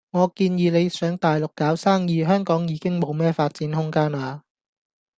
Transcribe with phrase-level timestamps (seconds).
[0.09, 4.41] 我建議你上大陸搞生意，香港已經冇咩發展空間喇。